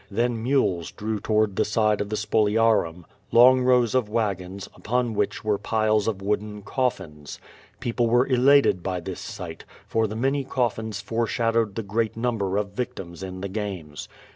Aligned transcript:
Then 0.09 0.41
mules 0.41 0.89
drew 0.91 1.19
toward 1.19 1.55
the 1.57 1.63
side 1.63 2.01
of 2.01 2.09
the 2.09 2.15
spoliarum 2.15 3.05
long 3.31 3.61
rows 3.61 3.93
of 3.93 4.09
wagons, 4.09 4.67
upon 4.73 5.13
whidi 5.15 5.43
were 5.43 5.59
piles 5.59 6.07
of 6.07 6.23
wooden 6.23 6.63
coffins. 6.63 7.39
People 7.79 8.07
were 8.07 8.25
elated 8.25 8.81
by 8.81 8.99
this 8.99 9.19
sight, 9.19 9.63
for 9.87 10.07
the 10.07 10.15
many 10.15 10.43
coffins 10.43 11.01
fore 11.01 11.27
shadowed 11.27 11.75
the 11.75 11.83
great 11.83 12.17
number 12.17 12.57
of 12.57 12.71
victims 12.71 13.21
in 13.21 13.41
the 13.41 13.47
games. 13.47 14.09